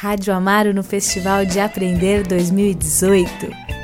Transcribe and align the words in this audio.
Rádio 0.00 0.32
Amaro 0.32 0.72
no 0.72 0.84
Festival 0.84 1.44
de 1.44 1.58
Aprender 1.58 2.24
2018. 2.24 3.28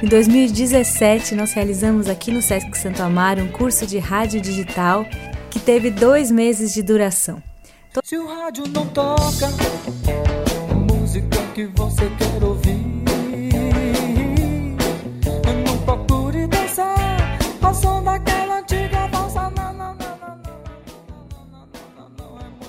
Em 0.01 0.07
2017, 0.07 1.35
nós 1.35 1.53
realizamos 1.53 2.09
aqui 2.09 2.31
no 2.31 2.41
Sesc 2.41 2.79
Santo 2.79 3.03
Amaro 3.03 3.43
um 3.43 3.49
curso 3.49 3.85
de 3.85 3.99
rádio 3.99 4.41
digital 4.41 5.05
que 5.51 5.59
teve 5.59 5.91
dois 5.91 6.31
meses 6.31 6.73
de 6.73 6.85
duração. 6.85 7.43
Se 8.05 8.17
o 8.17 8.29
rádio 8.29 8.65
não 8.69 8.87
toca, 8.87 9.49
música 10.89 11.37
que 11.53 11.67
você 11.75 12.09
quer 12.17 12.45
ouvir. 12.45 12.84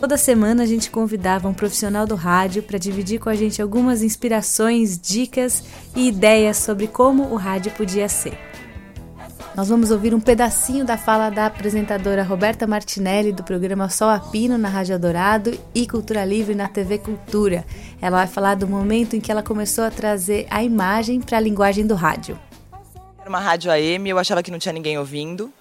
Toda 0.06 0.18
semana 0.18 0.62
a 0.62 0.66
gente 0.68 0.92
convidava 0.92 1.50
um 1.50 1.54
profissional 1.54 2.06
do 2.06 2.14
rádio 2.14 2.62
para 2.62 2.78
dividir 2.78 3.20
com 3.20 3.28
a 3.28 3.34
gente 3.34 3.60
algumas 3.60 4.04
inspirações, 4.04 5.00
dicas 5.00 5.64
e 5.96 6.10
ideias 6.10 6.58
sobre 6.58 6.86
como 6.86 7.24
o 7.34 7.36
rádio 7.36 7.72
podia 7.72 8.08
ser. 8.08 8.38
Nós 9.56 9.68
vamos 9.68 9.90
ouvir 9.90 10.14
um 10.14 10.20
pedacinho 10.20 10.86
da 10.86 10.96
fala 10.96 11.32
da 11.32 11.48
apresentadora 11.48 12.22
Roberta 12.22 12.68
Martinelli 12.68 13.32
do 13.32 13.44
programa 13.44 13.90
Sol 13.90 14.10
a 14.10 14.20
Pino 14.20 14.60
na 14.60 14.70
Rádio 14.70 15.00
Dourado 15.00 15.58
e 15.74 15.88
Cultura 15.88 16.24
Livre 16.24 16.54
na 16.54 16.68
TV 16.68 17.00
Cultura. 17.00 17.66
Ela 18.00 18.18
vai 18.18 18.28
falar 18.28 18.54
do 18.54 18.68
momento 18.68 19.16
em 19.16 19.20
que 19.20 19.32
ela 19.32 19.42
começou 19.42 19.86
a 19.86 19.90
trazer 19.90 20.46
a 20.52 20.64
imagem 20.64 21.20
para 21.20 21.38
a 21.38 21.42
linguagem 21.42 21.88
do 21.88 21.96
rádio. 21.96 22.40
Era 23.20 23.28
uma 23.28 23.40
rádio 23.40 23.72
AM, 23.72 24.08
eu 24.08 24.20
achava 24.20 24.44
que 24.44 24.52
não 24.52 24.60
tinha 24.60 24.72
ninguém 24.72 25.00
ouvindo. 25.00 25.52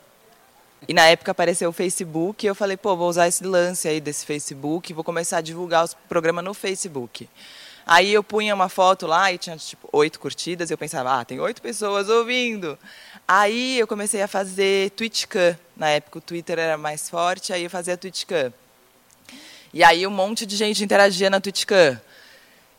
E 0.87 0.93
na 0.93 1.07
época 1.07 1.31
apareceu 1.31 1.71
o 1.71 1.73
Facebook 1.73 2.45
e 2.45 2.49
eu 2.49 2.55
falei, 2.55 2.77
pô, 2.77 2.95
vou 2.97 3.09
usar 3.09 3.27
esse 3.27 3.43
lance 3.45 3.89
aí 3.89 4.01
desse 4.01 4.27
Facebook, 4.27 4.93
vou 4.93 5.03
começar 5.03 5.39
a 5.39 5.41
divulgar 5.41 5.85
os 5.85 5.95
programas 5.95 6.45
no 6.45 6.53
Facebook. 6.53 7.29
Aí 7.87 8.13
eu 8.13 8.23
punha 8.23 8.55
uma 8.55 8.69
foto 8.69 9.07
lá 9.07 9.31
e 9.33 9.39
tinha 9.39 9.57
tipo 9.57 9.89
oito 9.93 10.19
curtidas, 10.19 10.71
e 10.71 10.73
eu 10.73 10.79
pensava, 10.79 11.21
ah, 11.21 11.25
tem 11.25 11.39
oito 11.39 11.61
pessoas 11.61 12.09
ouvindo. 12.09 12.79
Aí 13.27 13.79
eu 13.79 13.87
comecei 13.87 14.23
a 14.23 14.29
fazer 14.29 14.91
TwitchCam. 14.91 15.57
Na 15.77 15.89
época 15.91 16.19
o 16.19 16.21
Twitter 16.21 16.59
era 16.59 16.79
mais 16.79 17.09
forte, 17.09 17.53
aí 17.53 17.65
eu 17.65 17.71
fazia 17.71 17.97
TwitchCam. 17.97 18.53
E 19.73 19.83
aí 19.83 20.07
um 20.07 20.11
monte 20.11 20.47
de 20.47 20.57
gente 20.57 20.85
interagia 20.85 21.29
na 21.29 21.41
TwitchCam. 21.41 22.01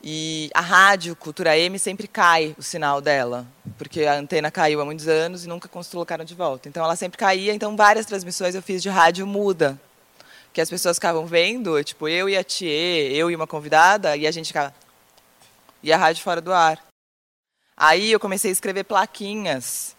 E 0.08 0.52
a 0.54 0.62
rádio 0.62 1.16
Cultura 1.16 1.58
M 1.58 1.80
sempre 1.80 2.08
cai 2.08 2.56
o 2.60 2.62
sinal 2.62 3.02
dela, 3.02 3.48
porque 3.76 4.04
a 4.04 4.14
antena 4.14 4.52
caiu 4.52 4.80
há 4.80 4.86
muitos 4.86 5.08
anos 5.08 5.46
e 5.46 5.50
nunca 5.50 5.68
colocaram 5.68 6.24
de 6.24 6.36
volta. 6.36 6.70
Então 6.70 6.84
ela 6.84 6.96
sempre 6.96 7.18
caía, 7.18 7.52
então 7.52 7.76
várias 7.76 8.06
transmissões 8.06 8.54
eu 8.54 8.62
fiz 8.62 8.84
de 8.84 8.90
rádio 8.90 9.26
muda. 9.26 9.82
Que 10.54 10.62
as 10.62 10.70
pessoas 10.70 10.98
ficavam 10.98 11.26
vendo, 11.26 11.84
tipo, 11.84 12.08
eu 12.08 12.30
e 12.30 12.38
a 12.38 12.44
Thier, 12.44 13.14
eu 13.14 13.32
e 13.32 13.36
uma 13.36 13.48
convidada, 13.48 14.16
e 14.16 14.28
a 14.28 14.32
gente 14.32 14.48
ficava. 14.48 14.72
E 15.82 15.92
a 15.92 15.98
rádio 15.98 16.22
fora 16.22 16.40
do 16.40 16.54
ar. 16.54 16.80
Aí 17.76 18.12
eu 18.12 18.20
comecei 18.20 18.52
a 18.52 18.54
escrever 18.54 18.84
plaquinhas 18.84 19.95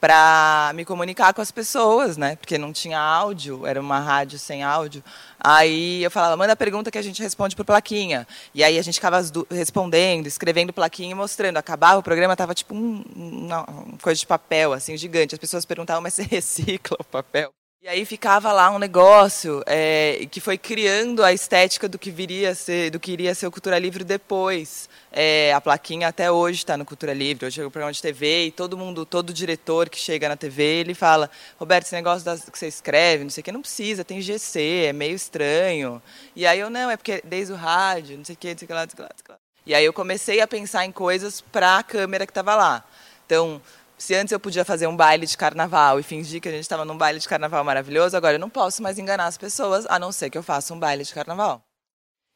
para 0.00 0.72
me 0.74 0.84
comunicar 0.84 1.34
com 1.34 1.40
as 1.40 1.50
pessoas, 1.50 2.16
né? 2.16 2.36
Porque 2.36 2.56
não 2.56 2.72
tinha 2.72 2.98
áudio, 3.00 3.66
era 3.66 3.80
uma 3.80 3.98
rádio 3.98 4.38
sem 4.38 4.62
áudio. 4.62 5.02
Aí 5.40 6.02
eu 6.02 6.10
falava, 6.10 6.36
manda 6.36 6.52
a 6.52 6.56
pergunta 6.56 6.90
que 6.90 6.98
a 6.98 7.02
gente 7.02 7.22
responde 7.22 7.56
por 7.56 7.64
plaquinha. 7.64 8.26
E 8.54 8.62
aí 8.62 8.78
a 8.78 8.82
gente 8.82 8.94
ficava 8.94 9.20
respondendo, 9.50 10.26
escrevendo 10.26 10.72
plaquinha 10.72 11.10
e 11.10 11.14
mostrando. 11.14 11.56
Acabava 11.56 11.98
o 11.98 12.02
programa, 12.02 12.36
tava 12.36 12.54
tipo 12.54 12.74
um, 12.74 13.04
uma 13.16 13.66
coisa 14.00 14.20
de 14.20 14.26
papel, 14.26 14.72
assim, 14.72 14.96
gigante. 14.96 15.34
As 15.34 15.38
pessoas 15.38 15.64
perguntavam, 15.64 16.02
mas 16.02 16.14
você 16.14 16.22
recicla 16.30 16.96
o 17.00 17.04
papel? 17.04 17.57
E 17.80 17.86
aí 17.86 18.04
ficava 18.04 18.52
lá 18.52 18.72
um 18.72 18.78
negócio 18.78 19.62
é, 19.64 20.26
que 20.32 20.40
foi 20.40 20.58
criando 20.58 21.22
a 21.22 21.32
estética 21.32 21.88
do 21.88 21.96
que 21.96 22.10
viria 22.10 22.52
ser, 22.52 22.90
do 22.90 22.98
que 22.98 23.12
iria 23.12 23.32
ser 23.36 23.46
o 23.46 23.52
Cultura 23.52 23.78
Livre 23.78 24.02
depois. 24.02 24.88
É, 25.12 25.52
a 25.54 25.60
plaquinha 25.60 26.08
até 26.08 26.28
hoje 26.28 26.58
está 26.58 26.76
no 26.76 26.84
Cultura 26.84 27.14
Livre, 27.14 27.46
hoje 27.46 27.60
é 27.60 27.64
o 27.64 27.70
programa 27.70 27.92
de 27.92 28.02
TV 28.02 28.46
e 28.46 28.50
todo 28.50 28.76
mundo, 28.76 29.06
todo 29.06 29.32
diretor 29.32 29.88
que 29.88 29.96
chega 29.96 30.28
na 30.28 30.36
TV, 30.36 30.62
ele 30.80 30.92
fala, 30.92 31.30
Roberto, 31.56 31.86
esse 31.86 31.94
negócio 31.94 32.24
das, 32.24 32.50
que 32.50 32.58
você 32.58 32.66
escreve, 32.66 33.22
não 33.22 33.30
sei 33.30 33.42
o 33.42 33.44
que, 33.44 33.52
não 33.52 33.60
precisa, 33.60 34.04
tem 34.04 34.20
GC, 34.20 34.86
é 34.88 34.92
meio 34.92 35.14
estranho. 35.14 36.02
E 36.34 36.44
aí 36.48 36.58
eu, 36.58 36.68
não, 36.68 36.90
é 36.90 36.96
porque 36.96 37.22
desde 37.24 37.52
o 37.52 37.56
rádio, 37.56 38.18
não 38.18 38.24
sei 38.24 38.34
o 38.34 38.38
que, 38.38 38.50
não 38.50 38.58
sei 38.58 38.68
o 38.68 38.74
lá, 38.74 38.82
não 38.82 38.90
sei 38.90 38.94
o 38.94 38.96
que 38.96 39.02
lá. 39.02 39.08
Não 39.08 39.16
sei 39.16 39.22
o 39.22 39.24
que 39.24 39.30
lá. 39.30 39.38
E 39.64 39.74
aí 39.74 39.84
eu 39.84 39.92
comecei 39.92 40.40
a 40.40 40.48
pensar 40.48 40.84
em 40.84 40.90
coisas 40.90 41.40
para 41.40 41.78
a 41.78 41.82
câmera 41.84 42.26
que 42.26 42.32
estava 42.32 42.56
lá. 42.56 42.84
Então, 43.24 43.62
se 43.98 44.14
antes 44.14 44.32
eu 44.32 44.38
podia 44.38 44.64
fazer 44.64 44.86
um 44.86 44.96
baile 44.96 45.26
de 45.26 45.36
carnaval 45.36 45.98
e 45.98 46.02
fingir 46.02 46.40
que 46.40 46.48
a 46.48 46.52
gente 46.52 46.62
estava 46.62 46.84
num 46.84 46.96
baile 46.96 47.18
de 47.18 47.28
carnaval 47.28 47.64
maravilhoso, 47.64 48.16
agora 48.16 48.36
eu 48.36 48.38
não 48.38 48.48
posso 48.48 48.82
mais 48.82 48.98
enganar 48.98 49.26
as 49.26 49.36
pessoas, 49.36 49.84
a 49.88 49.98
não 49.98 50.12
ser 50.12 50.30
que 50.30 50.38
eu 50.38 50.42
faça 50.42 50.72
um 50.72 50.78
baile 50.78 51.04
de 51.04 51.12
carnaval. 51.12 51.62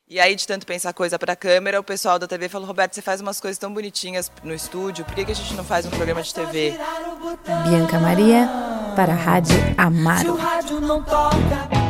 E 0.08 0.20
aí, 0.20 0.34
de 0.34 0.46
tanto 0.46 0.66
pensar 0.66 0.92
coisa 0.92 1.18
para 1.18 1.32
a 1.32 1.36
câmera, 1.36 1.80
o 1.80 1.84
pessoal 1.84 2.18
da 2.18 2.26
TV 2.26 2.48
falou: 2.48 2.66
Roberto, 2.66 2.92
você 2.94 3.00
faz 3.00 3.20
umas 3.20 3.40
coisas 3.40 3.56
tão 3.56 3.72
bonitinhas 3.72 4.30
no 4.42 4.52
estúdio, 4.52 5.04
por 5.04 5.14
que, 5.14 5.24
que 5.24 5.32
a 5.32 5.34
gente 5.34 5.54
não 5.54 5.64
faz 5.64 5.86
um 5.86 5.90
programa 5.90 6.22
de 6.22 6.34
TV? 6.34 6.76
Bianca 7.68 7.98
Maria, 7.98 8.46
para 8.94 9.12
a 9.12 9.16
Rádio 9.16 9.56
Amaro. 9.78 10.20
Se 10.20 10.28
o 10.28 10.36
rádio 10.36 10.80
não 10.80 11.02
toca, 11.02 11.81